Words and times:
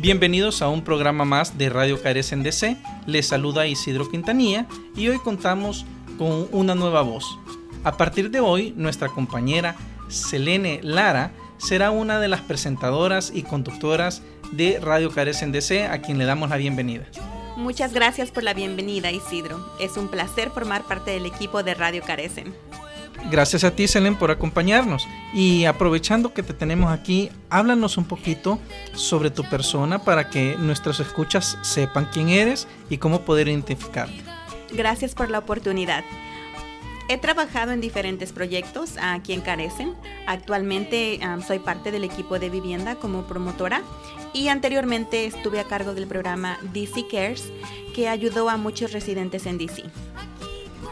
Bienvenidos 0.00 0.62
a 0.62 0.70
un 0.70 0.82
programa 0.82 1.26
más 1.26 1.58
de 1.58 1.68
Radio 1.68 2.00
Carecen 2.00 2.42
DC. 2.42 2.78
Les 3.04 3.26
saluda 3.26 3.66
Isidro 3.66 4.08
Quintanilla 4.08 4.66
y 4.96 5.08
hoy 5.08 5.18
contamos 5.18 5.84
con 6.16 6.48
una 6.52 6.74
nueva 6.74 7.02
voz. 7.02 7.38
A 7.84 7.98
partir 7.98 8.30
de 8.30 8.40
hoy, 8.40 8.72
nuestra 8.78 9.08
compañera 9.08 9.76
Selene 10.08 10.80
Lara 10.82 11.32
será 11.58 11.90
una 11.90 12.18
de 12.18 12.28
las 12.28 12.40
presentadoras 12.40 13.30
y 13.34 13.42
conductoras 13.42 14.22
de 14.52 14.80
Radio 14.80 15.10
Carecen 15.10 15.52
DC, 15.52 15.86
a 15.86 16.00
quien 16.00 16.16
le 16.16 16.24
damos 16.24 16.48
la 16.48 16.56
bienvenida. 16.56 17.04
Muchas 17.58 17.92
gracias 17.92 18.30
por 18.30 18.42
la 18.42 18.54
bienvenida, 18.54 19.10
Isidro. 19.10 19.62
Es 19.80 19.98
un 19.98 20.08
placer 20.08 20.48
formar 20.48 20.82
parte 20.84 21.10
del 21.10 21.26
equipo 21.26 21.62
de 21.62 21.74
Radio 21.74 22.02
Carecen. 22.02 22.54
Gracias 23.28 23.64
a 23.64 23.70
ti, 23.72 23.86
Selene, 23.86 24.16
por 24.16 24.30
acompañarnos. 24.30 25.06
Y 25.34 25.64
aprovechando 25.64 26.32
que 26.32 26.42
te 26.42 26.54
tenemos 26.54 26.90
aquí, 26.92 27.30
háblanos 27.50 27.96
un 27.96 28.04
poquito 28.04 28.58
sobre 28.94 29.30
tu 29.30 29.44
persona 29.44 30.02
para 30.02 30.30
que 30.30 30.56
nuestros 30.58 31.00
escuchas 31.00 31.58
sepan 31.62 32.08
quién 32.12 32.28
eres 32.28 32.66
y 32.88 32.98
cómo 32.98 33.22
poder 33.22 33.48
identificarte. 33.48 34.22
Gracias 34.72 35.14
por 35.14 35.30
la 35.30 35.38
oportunidad. 35.38 36.04
He 37.08 37.18
trabajado 37.18 37.72
en 37.72 37.80
diferentes 37.80 38.32
proyectos 38.32 38.94
aquí 39.00 39.32
en 39.32 39.40
Carecen. 39.40 39.94
Actualmente 40.28 41.18
soy 41.44 41.58
parte 41.58 41.90
del 41.90 42.04
equipo 42.04 42.38
de 42.38 42.50
vivienda 42.50 42.94
como 42.94 43.24
promotora 43.24 43.82
y 44.32 44.46
anteriormente 44.46 45.26
estuve 45.26 45.58
a 45.58 45.64
cargo 45.64 45.92
del 45.92 46.06
programa 46.06 46.58
DC 46.72 47.08
Cares 47.10 47.50
que 47.96 48.08
ayudó 48.08 48.48
a 48.48 48.56
muchos 48.56 48.92
residentes 48.92 49.46
en 49.46 49.58
DC. 49.58 49.82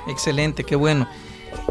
Excelente, 0.09 0.65
qué 0.65 0.75
bueno. 0.75 1.09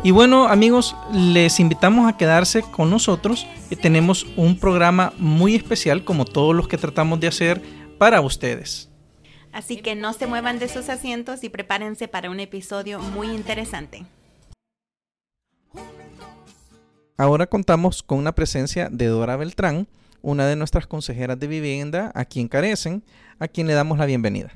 Y 0.04 0.12
bueno 0.12 0.48
amigos, 0.48 0.96
les 1.12 1.60
invitamos 1.60 2.08
a 2.08 2.18
quedarse 2.18 2.62
con 2.62 2.90
nosotros. 2.90 3.48
Tenemos 3.82 4.26
un 4.38 4.58
programa 4.60 5.14
muy 5.18 5.56
especial 5.56 6.04
como 6.04 6.26
todos 6.26 6.56
los 6.56 6.68
que 6.68 6.78
tratamos 6.78 7.20
de 7.20 7.28
hacer 7.28 7.62
para 7.98 8.22
ustedes. 8.22 8.90
Así 9.52 9.78
que 9.78 9.96
no 9.96 10.14
se 10.14 10.28
muevan 10.28 10.60
de 10.60 10.70
sus 10.70 10.90
asientos 10.90 11.44
y 11.44 11.50
prepárense 11.50 12.08
para 12.08 12.30
un 12.30 12.40
episodio 12.40 13.00
muy 13.00 13.28
interesante. 13.28 14.06
Ahora 17.18 17.48
contamos 17.48 18.04
con 18.04 18.20
una 18.20 18.36
presencia 18.36 18.90
de 18.92 19.08
Dora 19.08 19.36
Beltrán, 19.36 19.88
una 20.22 20.46
de 20.46 20.56
nuestras 20.56 20.86
consejeras 20.86 21.40
de 21.40 21.48
vivienda 21.48 22.12
aquí 22.14 22.40
en 22.40 22.48
Carecen, 22.48 23.04
a 23.40 23.48
quien 23.48 23.66
le 23.66 23.74
damos 23.74 23.98
la 23.98 24.06
bienvenida. 24.06 24.52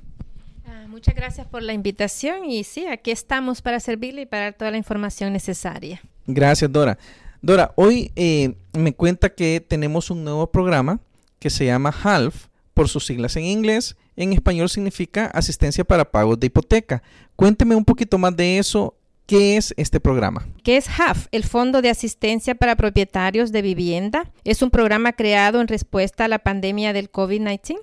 Muchas 0.92 1.16
gracias 1.16 1.48
por 1.48 1.64
la 1.64 1.72
invitación 1.72 2.44
y 2.44 2.66
sí, 2.66 2.86
aquí 2.86 3.12
estamos 3.12 3.62
para 3.62 3.80
servirle 3.80 4.24
y 4.24 4.26
para 4.26 4.44
dar 4.44 4.54
toda 4.56 4.72
la 4.72 4.78
información 4.78 5.32
necesaria. 5.32 6.02
Gracias, 6.28 6.70
Dora. 6.70 6.98
Dora, 7.42 7.72
hoy 7.78 8.12
eh, 8.18 8.56
me 8.74 8.94
cuenta 8.94 9.34
que 9.34 9.66
tenemos 9.66 10.12
un 10.12 10.26
nuevo 10.26 10.52
programa 10.52 11.00
que 11.40 11.50
se 11.50 11.66
llama 11.66 11.96
HALF, 12.04 12.48
por 12.74 12.90
sus 12.90 13.06
siglas 13.06 13.38
en 13.38 13.46
inglés. 13.46 13.96
En 14.18 14.34
español 14.34 14.68
significa 14.68 15.28
asistencia 15.28 15.86
para 15.86 16.12
pagos 16.12 16.38
de 16.38 16.48
hipoteca. 16.48 17.02
Cuénteme 17.38 17.74
un 17.74 17.86
poquito 17.86 18.18
más 18.18 18.36
de 18.36 18.58
eso 18.58 18.98
¿Qué 19.32 19.56
es 19.56 19.74
este 19.78 20.02
programa? 20.02 20.46
¿Qué 20.62 20.76
es 20.76 20.90
HAF? 20.90 21.28
El 21.32 21.46
Fondo 21.46 21.82
de 21.82 21.90
Asistencia 21.90 22.54
para 22.54 22.76
Propietarios 22.76 23.54
de 23.54 23.62
Vivienda. 23.62 24.30
Es 24.44 24.62
un 24.62 24.72
programa 24.72 25.14
creado 25.14 25.62
en 25.62 25.70
respuesta 25.70 26.26
a 26.26 26.28
la 26.28 26.40
pandemia 26.40 26.92
del 26.92 27.10
COVID-19. 27.10 27.80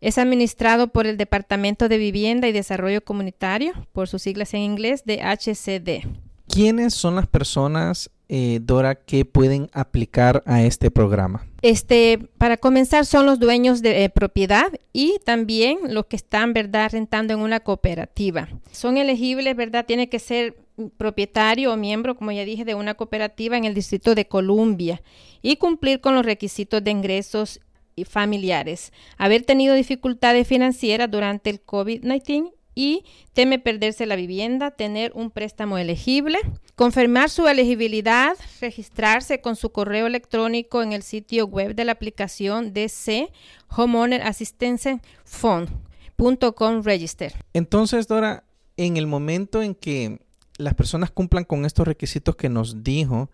Es 0.00 0.16
administrado 0.16 0.88
por 0.88 1.06
el 1.06 1.16
Departamento 1.16 1.88
de 1.88 1.98
Vivienda 1.98 2.46
y 2.46 2.52
Desarrollo 2.52 3.02
Comunitario, 3.02 3.72
por 3.92 4.06
sus 4.06 4.22
siglas 4.22 4.54
en 4.54 4.60
inglés, 4.60 5.04
de 5.04 5.20
HCD. 5.22 6.06
¿Quiénes 6.46 6.94
son 6.94 7.16
las 7.16 7.26
personas, 7.26 8.10
eh, 8.28 8.60
Dora, 8.62 8.94
que 8.94 9.24
pueden 9.24 9.68
aplicar 9.72 10.42
a 10.46 10.62
este 10.62 10.90
programa? 10.92 11.46
Este, 11.62 12.18
para 12.38 12.56
comenzar, 12.56 13.06
son 13.06 13.26
los 13.26 13.40
dueños 13.40 13.82
de 13.82 14.04
eh, 14.04 14.08
propiedad 14.08 14.72
y 14.92 15.18
también 15.24 15.78
los 15.88 16.06
que 16.06 16.16
están, 16.16 16.52
¿verdad?, 16.52 16.90
rentando 16.92 17.34
en 17.34 17.40
una 17.40 17.58
cooperativa. 17.60 18.48
Son 18.70 18.96
elegibles, 18.98 19.56
¿verdad? 19.56 19.84
Tiene 19.84 20.08
que 20.08 20.20
ser 20.20 20.56
propietario 20.96 21.72
o 21.72 21.76
miembro, 21.76 22.16
como 22.16 22.30
ya 22.30 22.44
dije, 22.44 22.64
de 22.64 22.76
una 22.76 22.94
cooperativa 22.94 23.56
en 23.56 23.64
el 23.64 23.74
Distrito 23.74 24.14
de 24.14 24.28
Columbia 24.28 25.02
y 25.42 25.56
cumplir 25.56 26.00
con 26.00 26.14
los 26.14 26.24
requisitos 26.24 26.82
de 26.84 26.92
ingresos 26.92 27.60
y 27.98 28.04
familiares, 28.04 28.92
haber 29.16 29.42
tenido 29.42 29.74
dificultades 29.74 30.46
financieras 30.46 31.10
durante 31.10 31.50
el 31.50 31.64
COVID-19 31.64 32.52
y 32.74 33.04
teme 33.32 33.58
perderse 33.58 34.06
la 34.06 34.14
vivienda, 34.14 34.70
tener 34.70 35.10
un 35.16 35.32
préstamo 35.32 35.78
elegible, 35.78 36.38
confirmar 36.76 37.28
su 37.28 37.48
elegibilidad, 37.48 38.36
registrarse 38.60 39.40
con 39.40 39.56
su 39.56 39.72
correo 39.72 40.06
electrónico 40.06 40.80
en 40.80 40.92
el 40.92 41.02
sitio 41.02 41.46
web 41.46 41.74
de 41.74 41.84
la 41.84 41.90
aplicación 41.90 42.72
DC 42.72 43.30
Homeowner 43.68 44.22
Assistance 44.22 45.00
Fund.com 45.24 46.82
Register. 46.84 47.34
Entonces, 47.52 48.06
Dora, 48.06 48.44
en 48.76 48.96
el 48.96 49.08
momento 49.08 49.60
en 49.60 49.74
que 49.74 50.20
las 50.56 50.74
personas 50.74 51.10
cumplan 51.10 51.42
con 51.42 51.64
estos 51.64 51.88
requisitos 51.88 52.36
que 52.36 52.48
nos 52.48 52.84
dijo, 52.84 53.28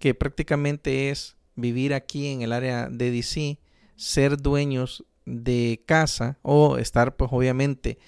que 0.00 0.14
prácticamente 0.14 1.10
es 1.10 1.36
vivir 1.54 1.94
aquí 1.94 2.26
en 2.26 2.42
el 2.42 2.52
área 2.52 2.88
de 2.88 3.12
DC, 3.12 3.58
ser 3.98 4.38
dueños 4.38 5.04
de 5.26 5.82
casa 5.84 6.38
o 6.40 6.78
estar 6.78 7.16
pues 7.16 7.30
obviamente 7.34 7.98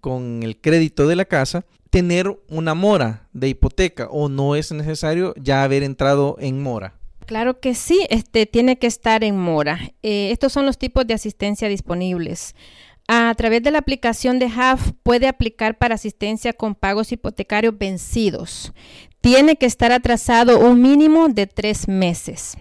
con 0.00 0.44
el 0.44 0.60
crédito 0.60 1.08
de 1.08 1.16
la 1.16 1.24
casa, 1.24 1.66
tener 1.90 2.40
una 2.48 2.74
mora 2.74 3.28
de 3.32 3.48
hipoteca 3.48 4.06
o 4.10 4.28
no 4.28 4.54
es 4.54 4.70
necesario 4.70 5.34
ya 5.36 5.64
haber 5.64 5.82
entrado 5.82 6.36
en 6.38 6.62
mora. 6.62 6.94
Claro 7.26 7.58
que 7.58 7.74
sí, 7.74 8.06
este 8.08 8.46
tiene 8.46 8.78
que 8.78 8.86
estar 8.86 9.24
en 9.24 9.36
mora. 9.36 9.92
Eh, 10.02 10.30
estos 10.30 10.52
son 10.52 10.64
los 10.64 10.78
tipos 10.78 11.04
de 11.06 11.14
asistencia 11.14 11.68
disponibles 11.68 12.54
a 13.08 13.34
través 13.34 13.62
de 13.62 13.70
la 13.70 13.78
aplicación 13.78 14.38
de 14.38 14.50
HAF 14.54 14.92
puede 15.02 15.26
aplicar 15.26 15.78
para 15.78 15.94
asistencia 15.94 16.52
con 16.52 16.74
pagos 16.74 17.10
hipotecarios 17.10 17.76
vencidos. 17.76 18.74
Tiene 19.22 19.56
que 19.56 19.64
estar 19.64 19.92
atrasado 19.92 20.60
un 20.60 20.82
mínimo 20.82 21.28
de 21.28 21.46
tres 21.46 21.88
meses. 21.88 22.58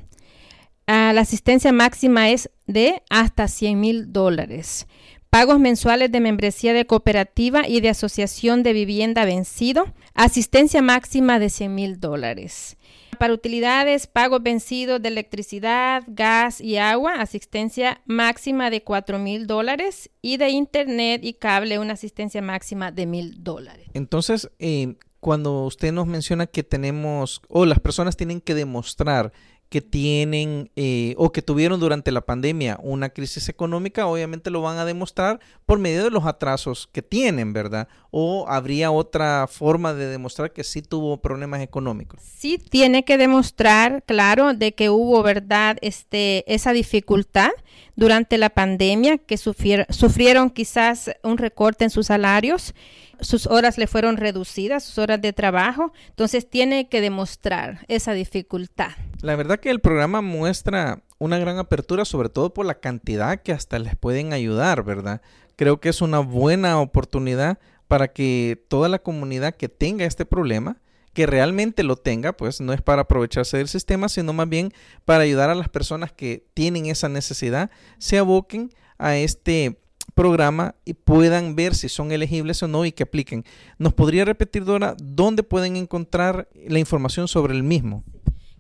Ah, 0.87 1.11
la 1.13 1.21
asistencia 1.21 1.73
máxima 1.73 2.29
es 2.29 2.49
de 2.65 3.03
hasta 3.09 3.49
100 3.49 3.79
mil 3.79 4.13
dólares. 4.13 4.87
Pagos 5.29 5.59
mensuales 5.59 6.09
de 6.11 6.21
membresía 6.21 6.73
de 6.73 6.85
cooperativa 6.85 7.67
y 7.67 7.81
de 7.81 7.89
asociación 7.89 8.63
de 8.63 8.71
vivienda 8.71 9.25
vencido. 9.25 9.93
Asistencia 10.13 10.81
máxima 10.81 11.39
de 11.39 11.49
100 11.49 11.75
mil 11.75 11.99
dólares. 11.99 12.77
Para 13.19 13.33
utilidades, 13.33 14.07
pagos 14.07 14.41
vencidos 14.41 15.01
de 15.01 15.09
electricidad, 15.09 16.03
gas 16.07 16.61
y 16.61 16.77
agua, 16.77 17.15
asistencia 17.15 18.01
máxima 18.05 18.69
de 18.69 18.83
4 18.83 19.19
mil 19.19 19.45
dólares 19.45 20.09
y 20.21 20.37
de 20.37 20.49
internet 20.49 21.21
y 21.23 21.33
cable 21.33 21.79
una 21.79 21.93
asistencia 21.93 22.41
máxima 22.41 22.91
de 22.91 23.07
mil 23.07 23.43
dólares. 23.43 23.89
Entonces, 23.93 24.49
eh, 24.59 24.95
cuando 25.19 25.65
usted 25.65 25.91
nos 25.91 26.07
menciona 26.07 26.47
que 26.47 26.63
tenemos 26.63 27.41
o 27.49 27.65
las 27.65 27.79
personas 27.79 28.15
tienen 28.15 28.39
que 28.39 28.55
demostrar 28.55 29.33
que 29.69 29.81
tienen 29.81 30.72
eh, 30.75 31.13
o 31.17 31.31
que 31.31 31.41
tuvieron 31.41 31.79
durante 31.79 32.11
la 32.11 32.22
pandemia 32.22 32.79
una 32.81 33.09
crisis 33.09 33.50
económica, 33.50 34.07
obviamente 34.07 34.50
lo 34.50 34.61
van 34.61 34.78
a 34.78 34.85
demostrar 34.85 35.39
por 35.66 35.79
medio 35.79 36.03
de 36.03 36.11
los 36.11 36.25
atrasos 36.25 36.88
que 36.91 37.01
tienen, 37.01 37.53
¿verdad? 37.53 37.88
¿O 38.11 38.45
habría 38.47 38.91
otra 38.91 39.47
forma 39.47 39.94
de 39.94 40.07
demostrar 40.07 40.53
que 40.53 40.63
sí 40.63 40.81
tuvo 40.81 41.17
problemas 41.17 41.61
económicos? 41.61 42.22
Sí 42.22 42.57
tiene 42.57 43.03
que 43.03 43.17
demostrar, 43.17 44.03
claro, 44.06 44.53
de 44.53 44.73
que 44.73 44.89
hubo, 44.89 45.22
¿verdad? 45.23 45.77
Este, 45.81 46.44
esa 46.53 46.72
dificultad 46.72 47.51
durante 47.97 48.37
la 48.37 48.49
pandemia, 48.49 49.17
que 49.17 49.35
sufrieron 49.35 50.49
quizás 50.49 51.11
un 51.23 51.38
recorte 51.38 51.83
en 51.83 51.89
sus 51.89 52.07
salarios 52.07 52.73
sus 53.19 53.47
horas 53.47 53.77
le 53.77 53.88
fueron 53.88 54.17
reducidas, 54.17 54.83
sus 54.83 54.97
horas 54.97 55.21
de 55.21 55.33
trabajo, 55.33 55.91
entonces 56.09 56.49
tiene 56.49 56.88
que 56.89 57.01
demostrar 57.01 57.85
esa 57.88 58.13
dificultad. 58.13 58.91
La 59.21 59.35
verdad 59.35 59.59
que 59.59 59.69
el 59.69 59.79
programa 59.79 60.21
muestra 60.21 61.01
una 61.17 61.39
gran 61.39 61.57
apertura, 61.57 62.05
sobre 62.05 62.29
todo 62.29 62.53
por 62.53 62.65
la 62.65 62.79
cantidad 62.79 63.41
que 63.41 63.51
hasta 63.51 63.79
les 63.79 63.95
pueden 63.95 64.33
ayudar, 64.33 64.83
¿verdad? 64.83 65.21
Creo 65.55 65.79
que 65.79 65.89
es 65.89 66.01
una 66.01 66.19
buena 66.19 66.79
oportunidad 66.79 67.57
para 67.88 68.09
que 68.09 68.63
toda 68.67 68.89
la 68.89 69.00
comunidad 69.00 69.55
que 69.55 69.69
tenga 69.69 70.05
este 70.05 70.25
problema, 70.25 70.77
que 71.17 71.25
realmente 71.25 71.81
lo 71.81 71.95
tenga, 71.95 72.33
pues 72.33 72.61
no 72.61 72.73
es 72.73 72.83
para 72.83 73.01
aprovecharse 73.01 73.57
del 73.57 73.67
sistema, 73.67 74.07
sino 74.07 74.33
más 74.33 74.47
bien 74.47 74.71
para 75.03 75.23
ayudar 75.23 75.49
a 75.49 75.55
las 75.55 75.67
personas 75.67 76.11
que 76.11 76.45
tienen 76.53 76.85
esa 76.85 77.09
necesidad, 77.09 77.71
se 77.97 78.19
aboquen 78.19 78.69
a 78.99 79.17
este 79.17 79.79
programa 80.13 80.75
y 80.85 80.93
puedan 80.93 81.55
ver 81.55 81.73
si 81.73 81.89
son 81.89 82.11
elegibles 82.11 82.61
o 82.61 82.67
no 82.67 82.85
y 82.85 82.91
que 82.91 83.01
apliquen. 83.01 83.45
¿Nos 83.79 83.95
podría 83.95 84.25
repetir, 84.25 84.63
Dora, 84.63 84.95
dónde 85.01 85.41
pueden 85.41 85.75
encontrar 85.75 86.49
la 86.53 86.77
información 86.77 87.27
sobre 87.27 87.55
el 87.55 87.63
mismo? 87.63 88.03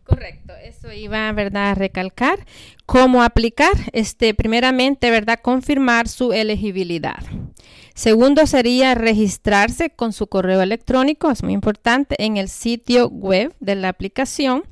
Correcto, 0.03 0.53
eso 0.59 0.91
iba, 0.91 1.31
¿verdad?, 1.33 1.69
a 1.69 1.75
recalcar. 1.75 2.43
¿Cómo 2.87 3.21
aplicar? 3.21 3.73
Este, 3.93 4.33
primeramente, 4.33 5.11
¿verdad?, 5.11 5.41
confirmar 5.43 6.07
su 6.07 6.33
elegibilidad. 6.33 7.23
Segundo 7.97 8.45
sería 8.45 8.93
registrarse 8.93 9.89
con 9.89 10.13
su 10.13 10.27
correo 10.27 10.61
electrónico, 10.61 11.31
es 11.31 11.41
muy 11.41 11.53
importante, 11.53 12.15
en 12.19 12.37
el 12.37 12.47
sitio 12.47 13.09
web 13.09 13.55
de 13.59 13.73
la 13.73 13.89
aplicación. 13.89 14.65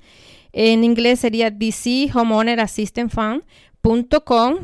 En 0.54 0.84
inglés 0.84 1.22
sería 1.22 1.50
DC 1.50 2.12
Homeowner 2.14 2.60
Assistance 2.60 3.16
Fund 3.16 3.42
.com 4.24 4.58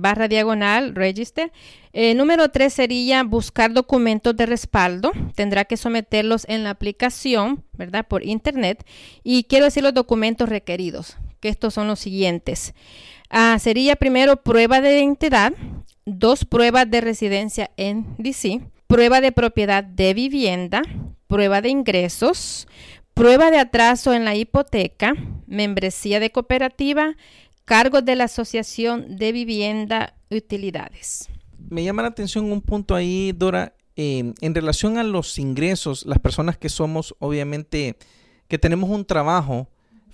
barra 0.00 0.26
diagonal 0.26 0.96
register. 0.96 1.52
Eh, 1.92 2.14
número 2.14 2.48
tres 2.50 2.72
sería 2.72 3.22
buscar 3.22 3.72
documentos 3.72 4.36
de 4.36 4.46
respaldo. 4.46 5.12
Tendrá 5.36 5.64
que 5.64 5.76
someterlos 5.76 6.46
en 6.48 6.64
la 6.64 6.70
aplicación, 6.70 7.62
¿verdad? 7.74 8.08
Por 8.08 8.24
internet. 8.24 8.84
Y 9.22 9.44
quiero 9.44 9.66
decir 9.66 9.84
los 9.84 9.94
documentos 9.94 10.48
requeridos, 10.48 11.16
que 11.38 11.48
estos 11.48 11.74
son 11.74 11.86
los 11.86 12.00
siguientes. 12.00 12.74
Ah, 13.28 13.56
sería 13.60 13.94
primero 13.94 14.42
prueba 14.42 14.80
de 14.80 14.98
identidad, 14.98 15.52
dos 16.06 16.44
pruebas 16.44 16.90
de 16.90 17.00
residencia 17.00 17.70
en 17.76 18.06
DC, 18.18 18.60
prueba 18.86 19.20
de 19.20 19.32
propiedad 19.32 19.84
de 19.84 20.14
vivienda, 20.14 20.82
prueba 21.26 21.62
de 21.62 21.68
ingresos, 21.68 22.66
prueba 23.14 23.50
de 23.50 23.58
atraso 23.58 24.12
en 24.12 24.24
la 24.24 24.34
hipoteca, 24.34 25.14
membresía 25.46 26.20
de 26.20 26.30
cooperativa, 26.30 27.16
cargos 27.64 28.04
de 28.04 28.16
la 28.16 28.24
Asociación 28.24 29.16
de 29.16 29.32
Vivienda 29.32 30.14
Utilidades. 30.30 31.28
Me 31.68 31.84
llama 31.84 32.02
la 32.02 32.08
atención 32.08 32.50
un 32.50 32.60
punto 32.60 32.94
ahí, 32.94 33.32
Dora, 33.32 33.74
eh, 33.94 34.32
en 34.40 34.54
relación 34.54 34.98
a 34.98 35.04
los 35.04 35.38
ingresos, 35.38 36.04
las 36.06 36.18
personas 36.18 36.58
que 36.58 36.68
somos, 36.68 37.14
obviamente, 37.20 37.96
que 38.48 38.58
tenemos 38.58 38.90
un 38.90 39.04
trabajo 39.04 39.68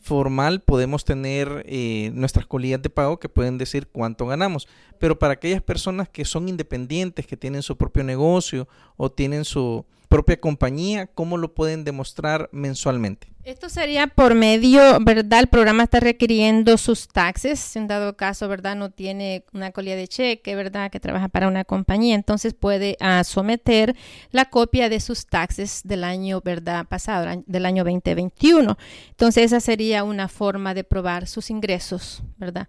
formal, 0.06 0.60
podemos 0.60 1.04
tener 1.04 1.64
eh, 1.66 2.12
nuestras 2.14 2.46
colillas 2.46 2.80
de 2.80 2.90
pago 2.90 3.18
que 3.18 3.28
pueden 3.28 3.58
decir 3.58 3.88
cuánto 3.88 4.24
ganamos. 4.24 4.68
Pero 5.00 5.18
para 5.18 5.32
aquellas 5.34 5.62
personas 5.62 6.08
que 6.08 6.24
son 6.24 6.48
independientes, 6.48 7.26
que 7.26 7.36
tienen 7.36 7.62
su 7.62 7.76
propio 7.76 8.04
negocio 8.04 8.68
o 8.96 9.10
tienen 9.10 9.44
su 9.44 9.84
propia 10.08 10.40
compañía, 10.40 11.08
¿cómo 11.08 11.36
lo 11.36 11.54
pueden 11.54 11.82
demostrar 11.82 12.48
mensualmente? 12.52 13.35
Esto 13.46 13.68
sería 13.68 14.08
por 14.08 14.34
medio, 14.34 14.98
¿verdad? 15.00 15.38
El 15.38 15.46
programa 15.46 15.84
está 15.84 16.00
requiriendo 16.00 16.76
sus 16.76 17.06
taxes. 17.06 17.60
Si 17.60 17.78
en 17.78 17.86
dado 17.86 18.16
caso, 18.16 18.48
¿verdad? 18.48 18.74
No 18.74 18.90
tiene 18.90 19.44
una 19.52 19.70
colilla 19.70 19.94
de 19.94 20.08
cheque, 20.08 20.56
¿verdad? 20.56 20.90
Que 20.90 20.98
trabaja 20.98 21.28
para 21.28 21.46
una 21.46 21.62
compañía. 21.64 22.16
Entonces 22.16 22.54
puede 22.54 22.96
uh, 23.00 23.22
someter 23.22 23.94
la 24.32 24.46
copia 24.46 24.88
de 24.88 24.98
sus 24.98 25.26
taxes 25.26 25.82
del 25.84 26.02
año, 26.02 26.40
¿verdad? 26.44 26.86
Pasado, 26.88 27.44
del 27.46 27.66
año 27.66 27.84
2021. 27.84 28.76
Entonces 29.10 29.44
esa 29.44 29.60
sería 29.60 30.02
una 30.02 30.26
forma 30.26 30.74
de 30.74 30.82
probar 30.82 31.28
sus 31.28 31.48
ingresos, 31.48 32.24
¿verdad? 32.38 32.66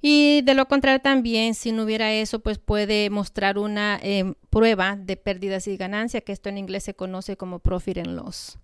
Y 0.00 0.42
de 0.42 0.54
lo 0.54 0.68
contrario 0.68 1.00
también, 1.00 1.54
si 1.54 1.72
no 1.72 1.82
hubiera 1.82 2.12
eso, 2.12 2.38
pues 2.38 2.58
puede 2.58 3.10
mostrar 3.10 3.58
una 3.58 3.98
eh, 4.00 4.34
prueba 4.48 4.94
de 4.94 5.16
pérdidas 5.16 5.66
y 5.66 5.76
ganancias, 5.76 6.22
que 6.22 6.30
esto 6.30 6.50
en 6.50 6.58
inglés 6.58 6.84
se 6.84 6.94
conoce 6.94 7.36
como 7.36 7.58
profit 7.58 7.98
and 7.98 8.14
loss. 8.14 8.60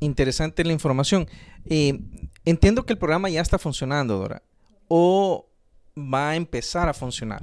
Interesante 0.00 0.64
la 0.64 0.72
información. 0.72 1.28
Eh, 1.66 2.00
entiendo 2.44 2.84
que 2.84 2.92
el 2.92 2.98
programa 2.98 3.28
ya 3.28 3.40
está 3.40 3.58
funcionando, 3.58 4.18
Dora, 4.18 4.42
o 4.88 5.48
va 5.96 6.30
a 6.30 6.36
empezar 6.36 6.88
a 6.88 6.94
funcionar. 6.94 7.42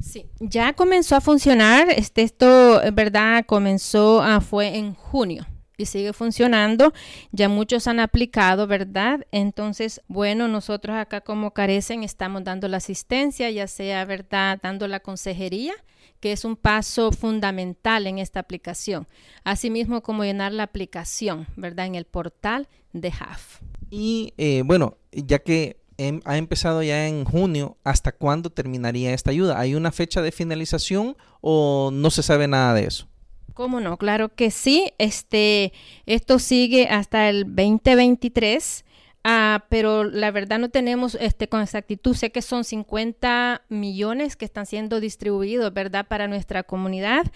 Sí, 0.00 0.26
ya 0.40 0.72
comenzó 0.72 1.16
a 1.16 1.20
funcionar. 1.20 1.90
Este, 1.90 2.22
esto, 2.22 2.80
verdad, 2.92 3.44
comenzó, 3.46 4.22
a, 4.22 4.40
fue 4.40 4.76
en 4.76 4.94
junio 4.94 5.46
y 5.76 5.86
sigue 5.86 6.12
funcionando. 6.12 6.92
Ya 7.32 7.48
muchos 7.48 7.86
han 7.86 8.00
aplicado, 8.00 8.66
¿verdad? 8.66 9.26
Entonces, 9.32 10.02
bueno, 10.08 10.48
nosotros 10.48 10.96
acá 10.96 11.20
como 11.20 11.52
carecen 11.52 12.02
estamos 12.02 12.44
dando 12.44 12.68
la 12.68 12.78
asistencia, 12.78 13.50
ya 13.50 13.66
sea, 13.66 14.04
¿verdad? 14.04 14.58
Dando 14.62 14.88
la 14.88 15.00
consejería 15.00 15.74
que 16.20 16.32
es 16.32 16.44
un 16.44 16.56
paso 16.56 17.12
fundamental 17.12 18.06
en 18.06 18.18
esta 18.18 18.40
aplicación. 18.40 19.06
Asimismo, 19.44 20.02
como 20.02 20.24
llenar 20.24 20.52
la 20.52 20.64
aplicación, 20.64 21.46
¿verdad? 21.56 21.86
En 21.86 21.94
el 21.94 22.04
portal 22.04 22.68
de 22.92 23.08
HAF. 23.08 23.60
Y 23.90 24.34
eh, 24.36 24.62
bueno, 24.64 24.98
ya 25.12 25.38
que 25.38 25.80
em, 25.96 26.20
ha 26.24 26.36
empezado 26.36 26.82
ya 26.82 27.08
en 27.08 27.24
junio, 27.24 27.76
¿hasta 27.84 28.12
cuándo 28.12 28.50
terminaría 28.50 29.14
esta 29.14 29.30
ayuda? 29.30 29.58
¿Hay 29.58 29.74
una 29.74 29.92
fecha 29.92 30.22
de 30.22 30.32
finalización 30.32 31.16
o 31.40 31.90
no 31.92 32.10
se 32.10 32.22
sabe 32.22 32.48
nada 32.48 32.74
de 32.74 32.84
eso? 32.84 33.08
¿Cómo 33.54 33.80
no? 33.80 33.96
Claro 33.96 34.28
que 34.28 34.50
sí. 34.50 34.92
Este, 34.98 35.72
esto 36.06 36.38
sigue 36.38 36.88
hasta 36.88 37.28
el 37.28 37.44
2023 37.44 38.84
Ah, 39.24 39.66
pero 39.68 40.04
la 40.04 40.30
verdad 40.30 40.58
no 40.58 40.70
tenemos 40.70 41.16
este, 41.20 41.48
con 41.48 41.60
exactitud. 41.60 42.14
Sé 42.14 42.30
que 42.30 42.42
son 42.42 42.64
50 42.64 43.62
millones 43.68 44.36
que 44.36 44.44
están 44.44 44.66
siendo 44.66 45.00
distribuidos, 45.00 45.72
¿verdad?, 45.72 46.06
para 46.06 46.28
nuestra 46.28 46.62
comunidad. 46.62 47.26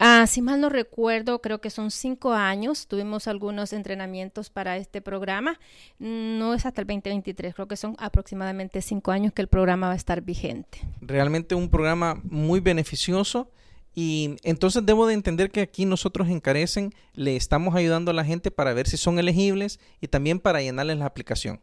Ah, 0.00 0.26
si 0.28 0.42
mal 0.42 0.60
no 0.60 0.68
recuerdo, 0.68 1.40
creo 1.40 1.60
que 1.60 1.70
son 1.70 1.90
cinco 1.90 2.32
años. 2.32 2.86
Tuvimos 2.86 3.26
algunos 3.26 3.72
entrenamientos 3.72 4.48
para 4.48 4.76
este 4.76 5.00
programa. 5.00 5.58
No 5.98 6.54
es 6.54 6.66
hasta 6.66 6.80
el 6.82 6.86
2023, 6.86 7.54
creo 7.54 7.68
que 7.68 7.76
son 7.76 7.96
aproximadamente 7.98 8.80
cinco 8.80 9.10
años 9.10 9.32
que 9.32 9.42
el 9.42 9.48
programa 9.48 9.88
va 9.88 9.94
a 9.94 9.96
estar 9.96 10.22
vigente. 10.22 10.78
Realmente 11.00 11.54
un 11.54 11.68
programa 11.68 12.20
muy 12.22 12.60
beneficioso 12.60 13.50
y 14.00 14.36
entonces 14.44 14.86
debo 14.86 15.08
de 15.08 15.14
entender 15.14 15.50
que 15.50 15.60
aquí 15.60 15.84
nosotros 15.84 16.28
en 16.28 16.38
Carecen 16.38 16.94
le 17.14 17.34
estamos 17.34 17.74
ayudando 17.74 18.12
a 18.12 18.14
la 18.14 18.24
gente 18.24 18.52
para 18.52 18.72
ver 18.72 18.86
si 18.86 18.96
son 18.96 19.18
elegibles 19.18 19.80
y 20.00 20.06
también 20.06 20.38
para 20.38 20.62
llenarles 20.62 20.98
la 20.98 21.06
aplicación. 21.06 21.58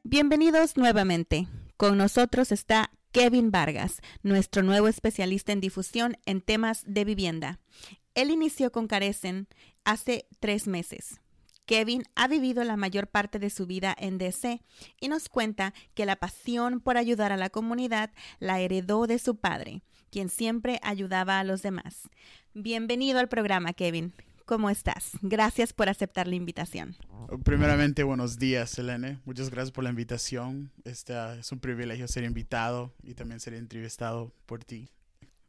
Bienvenidos 0.03 0.77
nuevamente. 0.77 1.47
Con 1.77 1.97
nosotros 1.97 2.53
está 2.53 2.89
Kevin 3.11 3.51
Vargas, 3.51 4.01
nuestro 4.23 4.63
nuevo 4.63 4.87
especialista 4.87 5.51
en 5.51 5.59
difusión 5.59 6.17
en 6.25 6.39
temas 6.39 6.83
de 6.87 7.03
vivienda. 7.03 7.59
Él 8.13 8.31
inició 8.31 8.71
con 8.71 8.87
Carecen 8.87 9.49
hace 9.83 10.25
tres 10.39 10.67
meses. 10.67 11.19
Kevin 11.65 12.03
ha 12.15 12.29
vivido 12.29 12.63
la 12.63 12.77
mayor 12.77 13.07
parte 13.07 13.39
de 13.39 13.49
su 13.49 13.65
vida 13.65 13.93
en 13.97 14.17
DC 14.17 14.61
y 15.01 15.07
nos 15.09 15.27
cuenta 15.27 15.73
que 15.95 16.05
la 16.05 16.15
pasión 16.15 16.79
por 16.79 16.95
ayudar 16.95 17.33
a 17.33 17.37
la 17.37 17.49
comunidad 17.49 18.11
la 18.39 18.61
heredó 18.61 19.05
de 19.05 19.19
su 19.19 19.35
padre, 19.35 19.81
quien 20.11 20.29
siempre 20.29 20.79
ayudaba 20.81 21.39
a 21.39 21.43
los 21.43 21.61
demás. 21.61 22.03
Bienvenido 22.53 23.19
al 23.19 23.27
programa, 23.27 23.73
Kevin. 23.73 24.13
¿Cómo 24.45 24.69
estás? 24.69 25.11
Gracias 25.23 25.73
por 25.73 25.89
aceptar 25.89 26.27
la 26.27 26.35
invitación. 26.35 26.95
Primeramente, 27.43 28.03
buenos 28.03 28.37
días, 28.37 28.77
Elene. 28.77 29.19
Muchas 29.25 29.49
gracias 29.49 29.71
por 29.71 29.83
la 29.83 29.89
invitación. 29.89 30.71
Este, 30.83 31.13
uh, 31.13 31.39
es 31.39 31.51
un 31.51 31.59
privilegio 31.59 32.07
ser 32.07 32.25
invitado 32.25 32.93
y 33.01 33.15
también 33.15 33.39
ser 33.39 33.55
entrevistado 33.55 34.31
por 34.45 34.63
ti. 34.63 34.89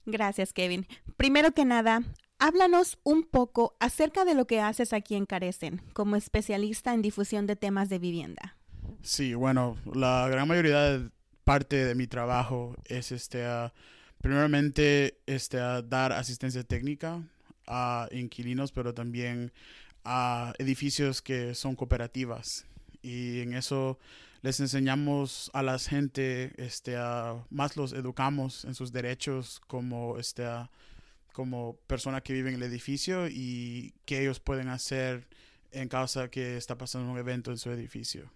Gracias, 0.07 0.55
Kevin. 0.55 0.87
Primero 1.19 1.53
que 1.53 1.67
nada, 1.67 2.05
háblanos 2.39 2.99
un 3.03 3.25
poco 3.25 3.77
acerca 3.81 4.25
de 4.25 4.35
lo 4.35 4.47
que 4.47 4.63
haces 4.63 4.95
aquí 4.95 5.15
en 5.15 5.27
Carecen 5.27 5.83
como 5.93 6.17
especialista 6.17 6.95
en 6.95 7.03
difusión 7.03 7.47
de 7.47 7.57
temas 7.57 7.91
de 7.91 7.99
vivienda. 7.99 8.57
Sí, 9.03 9.35
bueno, 9.35 9.77
la 9.95 10.27
gran 10.31 10.49
mayoría 10.49 10.81
de 10.81 11.11
parte 11.45 11.85
de 11.85 11.95
mi 11.95 12.07
trabajo 12.07 12.75
es 12.87 13.13
este, 13.13 13.47
uh, 13.47 13.69
primeramente 14.23 15.21
este, 15.27 15.59
uh, 15.59 15.83
dar 15.83 16.15
asistencia 16.15 16.65
técnica 16.65 17.23
a 17.67 18.09
inquilinos, 18.13 18.73
pero 18.73 18.95
también 18.95 19.53
a 20.05 20.53
edificios 20.59 21.23
que 21.23 21.55
son 21.55 21.75
cooperativas. 21.75 22.67
Y 23.03 23.41
en 23.41 23.55
eso 23.55 23.99
les 24.43 24.61
enseñamos 24.61 25.51
a 25.55 25.63
la 25.63 25.79
gente, 25.79 26.53
este, 26.57 26.97
más 27.51 27.77
los 27.77 27.93
educamos 27.93 28.65
en 28.65 28.75
sus 28.75 28.93
derechos 28.93 29.61
como, 29.67 30.19
este, 30.19 30.45
como 31.33 31.77
persona 31.87 32.21
que 32.21 32.33
vive 32.33 32.51
en 32.51 32.57
el 32.57 32.63
edificio 32.63 33.29
y 33.29 33.95
qué 34.05 34.23
ellos 34.23 34.41
pueden 34.41 34.69
hacer 34.69 35.27
en 35.73 35.89
caso 35.89 36.31
que 36.31 36.57
está 36.57 36.79
pasando 36.79 37.11
un 37.11 37.19
evento 37.19 37.51
en 37.51 37.59
su 37.59 37.71
edificio. 37.71 38.31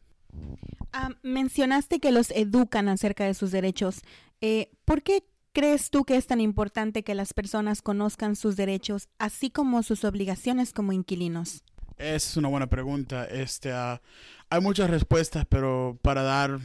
Ah, 0.92 1.10
mencionaste 1.22 2.00
que 2.00 2.12
los 2.12 2.30
educan 2.32 2.88
acerca 2.88 3.24
de 3.24 3.34
sus 3.34 3.50
derechos. 3.50 4.02
Eh, 4.40 4.70
¿Por 4.84 5.02
qué 5.02 5.24
crees 5.52 5.90
tú 5.90 6.04
que 6.04 6.16
es 6.16 6.26
tan 6.26 6.40
importante 6.40 7.02
que 7.02 7.14
las 7.14 7.34
personas 7.34 7.82
conozcan 7.82 8.36
sus 8.36 8.56
derechos, 8.56 9.08
así 9.18 9.50
como 9.50 9.82
sus 9.82 10.04
obligaciones 10.04 10.72
como 10.72 10.92
inquilinos? 10.92 11.64
Es 11.98 12.36
una 12.36 12.48
buena 12.48 12.68
pregunta. 12.68 13.24
Este, 13.26 13.72
ah, 13.72 14.00
hay 14.48 14.60
muchas 14.60 14.90
respuestas, 14.90 15.44
pero 15.46 15.98
para 16.02 16.22
dar 16.22 16.58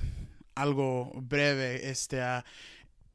algo 0.56 1.12
breve, 1.15 1.89
este, 1.89 2.22
ah, 2.22 2.46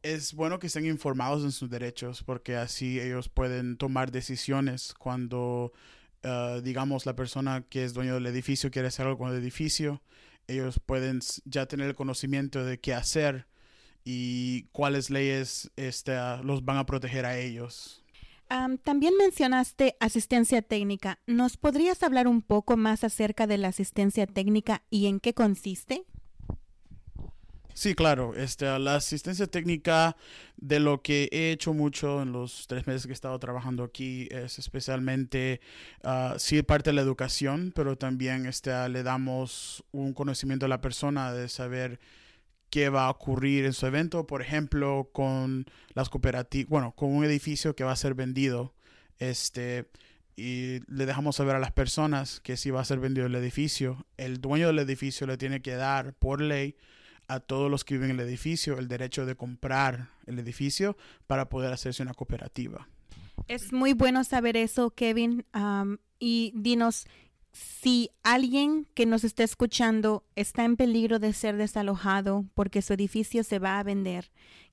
es 0.03 0.35
bueno 0.35 0.59
que 0.59 0.67
estén 0.67 0.87
informados 0.87 1.45
en 1.45 1.53
sus 1.53 1.71
derechos 1.71 2.23
porque 2.23 2.57
así 2.57 3.00
ellos 3.00 3.29
pueden 3.29 3.77
tomar 3.77 4.11
decisiones 4.11 4.95
cuando, 4.95 5.73
digamos, 6.62 7.05
la 7.05 7.15
persona 7.15 7.65
que 7.69 7.85
es 7.85 7.93
dueño 7.93 8.15
del 8.15 8.27
edificio 8.27 8.71
quiere 8.71 8.89
hacer 8.89 9.07
algo 9.07 9.19
con 9.19 9.31
el 9.31 9.39
edificio 9.39 10.00
ellos 10.50 10.81
pueden 10.85 11.21
ya 11.45 11.67
tener 11.67 11.89
el 11.89 11.95
conocimiento 11.95 12.65
de 12.65 12.81
qué 12.81 12.95
hacer 12.95 13.47
y 14.04 14.64
cuáles 14.73 15.11
leyes 15.11 15.71
este, 15.76 16.16
los 16.42 16.64
van 16.64 16.78
a 16.78 16.87
proteger 16.87 17.26
a 17.26 17.38
ellos. 17.38 18.02
también 18.83 19.14
mencionaste 19.16 19.97
asistencia 20.00 20.62
técnica. 20.62 21.19
¿Nos 21.26 21.57
podrías 21.57 22.02
hablar 22.02 22.26
un 22.26 22.42
poco 22.42 22.76
más 22.76 23.04
acerca 23.04 23.47
de 23.47 23.59
la 23.59 23.69
asistencia 23.69 24.26
técnica 24.26 24.83
y 24.90 25.07
en 25.07 25.21
qué 25.21 25.35
consiste? 25.35 26.04
Sí, 27.80 27.95
claro. 27.95 28.35
Este, 28.35 28.78
la 28.78 28.97
asistencia 28.97 29.47
técnica 29.47 30.14
de 30.59 30.80
lo 30.80 31.00
que 31.00 31.28
he 31.33 31.50
hecho 31.50 31.73
mucho 31.73 32.21
en 32.21 32.30
los 32.33 32.66
tres 32.66 32.87
meses 32.87 33.07
que 33.07 33.12
he 33.12 33.14
estado 33.14 33.38
trabajando 33.38 33.85
aquí 33.85 34.28
es 34.30 34.59
especialmente, 34.59 35.62
uh, 36.04 36.38
sí, 36.38 36.62
parte 36.62 36.90
de 36.90 36.95
la 36.95 37.00
educación, 37.00 37.73
pero 37.75 37.97
también 37.97 38.45
este, 38.45 38.87
le 38.90 39.02
damos 39.02 39.83
un 39.92 40.12
conocimiento 40.12 40.66
a 40.66 40.69
la 40.69 40.83
persona 40.83 41.33
de 41.33 41.49
saber 41.49 42.00
qué 42.71 42.89
va 42.89 43.07
a 43.07 43.11
ocurrir 43.11 43.65
en 43.65 43.73
su 43.73 43.87
evento, 43.87 44.27
por 44.27 44.43
ejemplo, 44.43 45.11
con 45.12 45.67
las 45.95 46.09
cooperativas, 46.09 46.69
bueno, 46.69 46.93
con 46.93 47.12
un 47.12 47.25
edificio 47.25 47.75
que 47.75 47.85
va 47.85 47.93
a 47.93 47.97
ser 47.97 48.15
vendido. 48.15 48.75
Este, 49.19 49.91
y 50.37 50.81
le 50.87 51.05
dejamos 51.05 51.37
saber 51.37 51.57
a 51.57 51.59
las 51.59 51.73
personas 51.73 52.41
que 52.41 52.57
si 52.57 52.71
va 52.71 52.81
a 52.81 52.85
ser 52.85 52.99
vendido 53.00 53.27
el 53.27 53.35
edificio, 53.35 54.07
el 54.17 54.41
dueño 54.41 54.69
del 54.69 54.79
edificio 54.79 55.27
le 55.27 55.37
tiene 55.37 55.61
que 55.61 55.75
dar 55.75 56.15
por 56.15 56.41
ley 56.41 56.77
a 57.29 57.41
todos 57.41 57.71
los 57.71 57.85
que 57.85 57.95
viven 57.95 58.11
en 58.11 58.21
el 58.21 58.27
edificio 58.27 58.79
el 58.79 58.89
derecho 58.89 59.27
de 59.27 59.37
comprar 59.37 60.11
el 60.27 60.39
edificio 60.39 60.97
para 61.27 61.49
poder 61.49 61.73
hacerse 61.73 62.03
una 62.03 62.15
cooperativa. 62.15 62.89
Es 63.49 63.73
muy 63.73 63.93
bueno 63.93 64.25
saber 64.25 64.57
eso, 64.57 64.91
Kevin. 64.91 65.45
y 66.19 66.53
dinos, 66.55 67.07
si 67.52 68.11
alguien 68.23 68.87
que 68.95 69.07
nos 69.07 69.25
está 69.25 69.45
escuchando 69.45 70.25
está 70.37 70.64
en 70.64 70.76
peligro 70.76 71.19
de 71.19 71.33
ser 71.33 71.57
desalojado 71.57 72.45
porque 72.54 72.83
su 72.83 72.92
edificio 72.92 73.45
se 73.45 73.59
va 73.59 73.78
a 73.78 73.83
vender, 73.83 74.30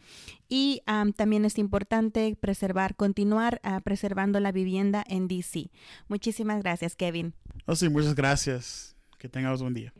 Y 0.49 0.83
también 1.17 1.45
es 1.45 1.59
importante 1.59 2.37
preservar, 2.38 2.95
continuar 2.95 3.61
ah, 3.65 3.81
preservando 3.81 4.38
la 4.38 4.53
vivienda 4.53 5.03
en 5.09 5.26
DC. 5.29 5.71
Muchísimas 6.09 6.62
gracias, 6.62 6.95
Kevin. 6.95 7.35
Oh, 7.67 7.75
sí, 7.75 7.88
muchas 7.88 8.15
gracias. 8.15 8.97
Que 9.19 9.29
tengamos 9.29 9.61
un 9.61 9.75
día. 9.75 9.93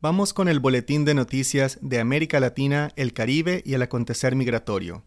Vamos 0.00 0.34
con 0.34 0.48
el 0.48 0.58
boletín 0.58 1.04
de 1.04 1.14
noticias 1.14 1.78
de 1.82 2.00
América 2.00 2.40
Latina, 2.40 2.90
el 2.96 3.12
Caribe 3.12 3.62
y 3.64 3.74
el 3.74 3.82
acontecer 3.82 4.34
migratorio. 4.34 5.04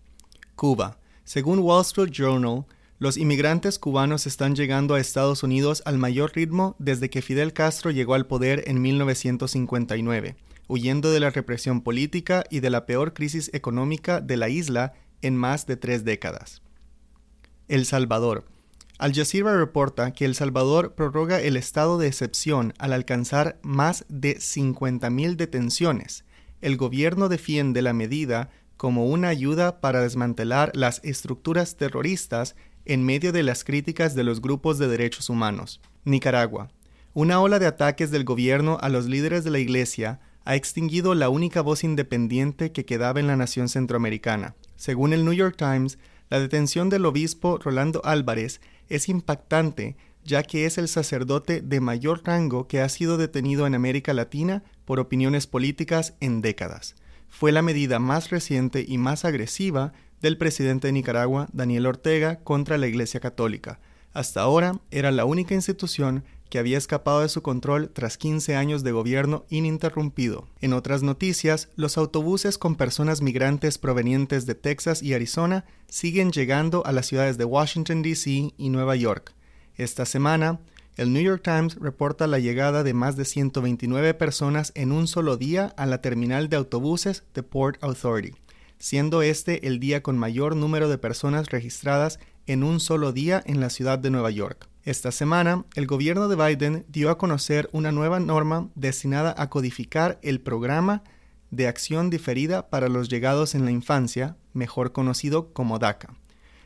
Cuba. 0.56 1.00
Según 1.26 1.60
Wall 1.60 1.82
Street 1.82 2.12
Journal, 2.12 2.66
los 3.00 3.18
inmigrantes 3.18 3.80
cubanos 3.80 4.28
están 4.28 4.56
llegando 4.56 4.96
a 4.96 5.00
Estados 5.00 5.44
Unidos 5.44 5.82
al 5.86 5.98
mayor 5.98 6.34
ritmo 6.34 6.76
desde 6.80 7.10
que 7.10 7.22
Fidel 7.22 7.52
Castro 7.52 7.92
llegó 7.92 8.14
al 8.14 8.26
poder 8.26 8.64
en 8.68 8.82
1959, 8.82 10.38
huyendo 10.68 11.12
de 11.12 11.20
la 11.20 11.32
represión 11.32 11.82
política 11.82 12.46
y 12.50 12.62
de 12.62 12.70
la 12.70 12.86
peor 12.86 13.14
crisis 13.14 13.50
económica 13.54 14.22
de 14.22 14.38
la 14.38 14.48
isla 14.48 14.94
en 15.22 15.36
más 15.36 15.68
de 15.68 15.76
tres 15.76 16.06
décadas. 16.06 16.62
El 17.68 17.86
Salvador. 17.86 18.46
Al 19.00 19.14
Jazeera 19.14 19.58
reporta 19.58 20.12
que 20.12 20.26
El 20.26 20.36
Salvador 20.36 20.94
prorroga 20.94 21.40
el 21.40 21.56
estado 21.56 21.98
de 21.98 22.08
excepción 22.08 22.74
al 22.80 22.92
alcanzar 22.92 23.58
más 23.64 24.04
de 24.10 24.36
50.000 24.36 25.38
detenciones. 25.38 26.26
El 26.60 26.76
gobierno 26.76 27.30
defiende 27.30 27.82
la 27.82 27.94
medida 27.94 28.50
como 28.76 29.06
una 29.06 29.30
ayuda 29.30 29.80
para 29.80 30.02
desmantelar 30.02 30.74
las 30.76 31.00
estructuras 31.06 31.78
terroristas 31.78 32.58
en 32.84 33.06
medio 33.06 33.32
de 33.32 33.42
las 33.42 33.64
críticas 33.64 34.16
de 34.16 34.26
los 34.26 34.42
grupos 34.42 34.78
de 34.80 34.90
derechos 34.90 35.30
humanos. 35.30 35.80
Nicaragua. 36.04 36.70
Una 37.14 37.40
ola 37.40 37.58
de 37.58 37.68
ataques 37.68 38.12
del 38.12 38.26
gobierno 38.26 38.80
a 38.82 38.90
los 38.90 39.06
líderes 39.06 39.46
de 39.46 39.52
la 39.52 39.60
Iglesia 39.60 40.20
ha 40.44 40.58
extinguido 40.58 41.16
la 41.16 41.30
única 41.30 41.62
voz 41.62 41.86
independiente 41.86 42.74
que 42.74 42.84
quedaba 42.84 43.22
en 43.22 43.28
la 43.28 43.38
nación 43.38 43.70
centroamericana. 43.70 44.56
Según 44.76 45.14
el 45.14 45.24
New 45.24 45.34
York 45.34 45.56
Times, 45.58 45.98
la 46.30 46.40
detención 46.40 46.90
del 46.90 47.06
obispo 47.06 47.58
Rolando 47.58 48.02
Álvarez 48.06 48.62
es 48.90 49.10
impactante 49.10 49.96
ya 50.24 50.44
que 50.44 50.66
es 50.66 50.78
el 50.78 50.88
sacerdote 50.88 51.62
de 51.62 51.80
mayor 51.80 52.22
rango 52.24 52.68
que 52.68 52.82
ha 52.82 52.90
sido 52.90 53.18
detenido 53.18 53.66
en 53.66 53.74
América 53.74 54.14
Latina 54.14 54.64
por 54.86 55.00
opiniones 55.00 55.48
políticas 55.48 56.14
en 56.20 56.42
décadas. 56.42 56.96
Fue 57.28 57.52
la 57.52 57.62
medida 57.62 58.00
más 58.00 58.30
reciente 58.30 58.86
y 58.88 58.98
más 58.98 59.26
agresiva 59.26 59.94
del 60.22 60.38
presidente 60.38 60.88
de 60.88 60.94
Nicaragua, 60.94 61.48
Daniel 61.54 61.86
Ortega, 61.86 62.40
contra 62.44 62.78
la 62.78 62.88
Iglesia 62.88 63.20
Católica. 63.20 63.80
Hasta 64.14 64.42
ahora 64.42 64.80
era 64.92 65.12
la 65.12 65.26
única 65.26 65.54
institución 65.54 66.24
que 66.50 66.58
había 66.58 66.78
escapado 66.78 67.22
de 67.22 67.30
su 67.30 67.42
control 67.42 67.90
tras 67.94 68.18
15 68.18 68.56
años 68.56 68.84
de 68.84 68.92
gobierno 68.92 69.46
ininterrumpido. 69.50 70.48
En 70.62 70.74
otras 70.74 71.04
noticias, 71.04 71.70
los 71.76 71.98
autobuses 71.98 72.58
con 72.58 72.76
personas 72.76 73.22
migrantes 73.22 73.78
provenientes 73.78 74.46
de 74.46 74.56
Texas 74.56 75.04
y 75.04 75.14
Arizona 75.14 75.66
siguen 75.88 76.32
llegando 76.32 76.86
a 76.86 76.92
las 76.92 77.06
ciudades 77.06 77.38
de 77.38 77.46
Washington, 77.46 78.02
D.C. 78.02 78.54
y 78.58 78.70
Nueva 78.70 78.96
York. 78.96 79.34
Esta 79.76 80.06
semana, 80.06 80.60
el 80.98 81.14
New 81.14 81.22
York 81.22 81.44
Times 81.44 81.76
reporta 81.76 82.28
la 82.28 82.40
llegada 82.40 82.84
de 82.84 82.94
más 82.94 83.16
de 83.16 83.26
129 83.26 84.16
personas 84.16 84.72
en 84.76 84.92
un 84.92 85.08
solo 85.08 85.38
día 85.38 85.74
a 85.78 85.86
la 85.86 86.02
terminal 86.02 86.50
de 86.50 86.58
autobuses 86.58 87.24
de 87.34 87.44
Port 87.44 87.82
Authority, 87.82 88.36
siendo 88.80 89.22
este 89.22 89.68
el 89.68 89.80
día 89.80 90.04
con 90.04 90.18
mayor 90.18 90.56
número 90.56 90.90
de 90.90 90.98
personas 90.98 91.52
registradas 91.52 92.20
en 92.50 92.64
un 92.64 92.80
solo 92.80 93.14
día 93.14 93.44
en 93.46 93.60
la 93.60 93.70
ciudad 93.70 94.00
de 94.00 94.10
Nueva 94.10 94.32
York. 94.32 94.68
Esta 94.84 95.12
semana, 95.12 95.66
el 95.76 95.86
gobierno 95.86 96.28
de 96.28 96.36
Biden 96.36 96.84
dio 96.90 97.12
a 97.12 97.18
conocer 97.20 97.70
una 97.74 97.92
nueva 97.92 98.20
norma 98.20 98.70
destinada 98.74 99.36
a 99.38 99.52
codificar 99.52 100.20
el 100.24 100.42
programa 100.42 101.04
de 101.52 101.68
acción 101.68 102.10
diferida 102.10 102.72
para 102.72 102.90
los 102.90 103.08
llegados 103.08 103.54
en 103.54 103.66
la 103.66 103.72
infancia, 103.72 104.36
mejor 104.54 104.94
conocido 104.94 105.54
como 105.54 105.78
DACA. 105.78 106.16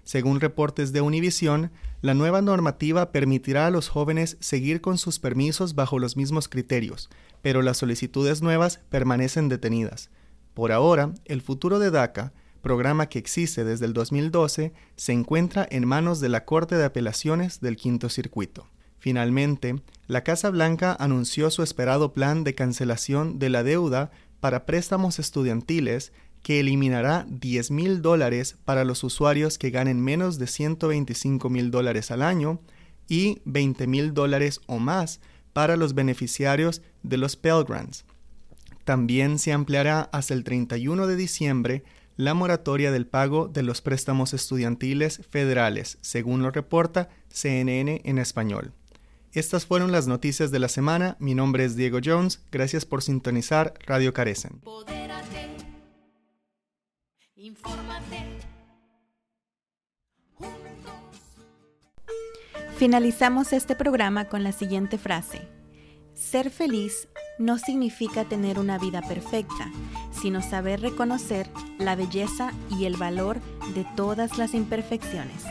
Según 0.06 0.40
reportes 0.40 0.94
de 0.94 1.02
Univision, 1.02 1.70
la 2.02 2.14
nueva 2.14 2.42
normativa 2.42 3.12
permitirá 3.12 3.68
a 3.68 3.70
los 3.70 3.90
jóvenes 3.90 4.38
seguir 4.40 4.80
con 4.80 4.98
sus 4.98 5.20
permisos 5.20 5.76
bajo 5.76 6.00
los 6.00 6.16
mismos 6.16 6.48
criterios, 6.48 7.10
pero 7.42 7.62
las 7.62 7.76
solicitudes 7.76 8.42
nuevas 8.42 8.80
permanecen 8.88 9.50
detenidas. 9.50 10.10
Por 10.54 10.72
ahora, 10.72 11.14
el 11.26 11.42
futuro 11.42 11.78
de 11.78 11.92
DACA, 11.92 12.32
programa 12.64 13.10
que 13.10 13.20
existe 13.20 13.64
desde 13.64 13.86
el 13.86 13.94
2012, 13.94 14.74
se 14.96 15.12
encuentra 15.12 15.68
en 15.70 15.86
manos 15.86 16.20
de 16.20 16.30
la 16.30 16.46
Corte 16.46 16.76
de 16.76 16.86
Apelaciones 16.86 17.62
del 17.62 17.76
Quinto 17.76 18.10
Circuito. 18.10 18.68
Finalmente, 18.98 19.76
la 20.08 20.24
Casa 20.24 20.50
Blanca 20.50 20.96
anunció 21.00 21.52
su 21.52 21.62
esperado 21.62 22.14
plan 22.14 22.44
de 22.44 22.56
cancelación 22.56 23.38
de 23.38 23.50
la 23.50 23.62
deuda 23.62 24.12
para 24.40 24.66
préstamos 24.66 25.20
estudiantiles 25.20 26.14
que 26.42 26.60
eliminará 26.60 27.26
10 27.30 27.72
mil 27.72 28.02
dólares 28.02 28.58
para 28.66 28.86
los 28.86 29.04
usuarios 29.04 29.58
que 29.58 29.70
ganen 29.70 30.02
menos 30.02 30.40
de 30.40 30.48
125 30.48 31.50
mil 31.50 31.70
dólares 31.70 32.12
al 32.12 32.22
año 32.22 32.62
y 33.08 33.42
20 33.46 33.88
mil 33.88 34.14
dólares 34.14 34.62
o 34.68 34.80
más 34.80 35.20
para 35.52 35.76
los 35.76 35.94
beneficiarios 35.94 36.82
de 37.04 37.18
los 37.18 37.36
Pell 37.36 37.66
Grants. 37.68 38.06
También 38.86 39.38
se 39.38 39.54
ampliará 39.54 40.10
hasta 40.14 40.34
el 40.34 40.44
31 40.44 41.08
de 41.08 41.16
diciembre 41.16 41.84
la 42.16 42.34
moratoria 42.34 42.92
del 42.92 43.08
pago 43.08 43.48
de 43.48 43.64
los 43.64 43.82
préstamos 43.82 44.34
estudiantiles 44.34 45.22
federales, 45.30 45.98
según 46.02 46.42
lo 46.42 46.52
reporta 46.52 47.10
CNN 47.30 48.02
en 48.04 48.18
español. 48.18 48.74
Estas 49.32 49.66
fueron 49.66 49.92
las 49.92 50.06
noticias 50.06 50.52
de 50.52 50.60
la 50.60 50.68
semana. 50.68 51.18
Mi 51.20 51.34
nombre 51.34 51.66
es 51.66 51.76
Diego 51.76 52.00
Jones. 52.04 52.44
Gracias 52.52 52.86
por 52.86 53.02
sintonizar 53.02 53.74
Radio 53.88 54.14
Carecen. 54.14 54.62
Finalizamos 62.78 63.54
este 63.54 63.76
programa 63.76 64.26
con 64.26 64.44
la 64.44 64.52
siguiente 64.52 64.98
frase. 64.98 65.48
Ser 66.14 66.52
feliz 66.52 67.08
no 67.38 67.58
significa 67.58 68.26
tener 68.26 68.60
una 68.60 68.78
vida 68.78 69.02
perfecta, 69.02 69.72
sino 70.12 70.42
saber 70.42 70.82
reconocer 70.82 71.50
la 71.78 71.96
belleza 71.96 72.52
y 72.70 72.86
el 72.86 72.98
valor 72.98 73.40
de 73.74 73.86
todas 73.96 74.38
las 74.38 74.54
imperfecciones. 74.54 75.44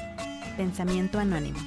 Pensamiento 0.57 1.19
anónimo. 1.19 1.59